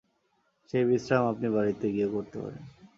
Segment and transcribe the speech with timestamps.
[0.69, 2.63] সেই বিশ্রাম আপনি বাড়িতে গিয়েও করতে পারেন।